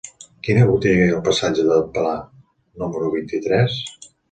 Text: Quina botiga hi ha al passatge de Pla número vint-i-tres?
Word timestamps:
Quina 0.45 0.63
botiga 0.69 1.03
hi 1.03 1.09
ha 1.09 1.17
al 1.17 1.21
passatge 1.27 1.67
de 1.69 1.77
Pla 1.99 2.15
número 2.85 3.13
vint-i-tres? 3.19 3.81